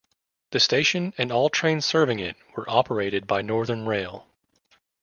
The 0.49 0.59
station, 0.59 1.13
and 1.19 1.31
all 1.31 1.49
trains 1.51 1.85
serving 1.85 2.17
it, 2.17 2.35
were 2.57 2.67
operated 2.67 3.27
by 3.27 3.43
Northern 3.43 3.85
Rail. 3.85 4.25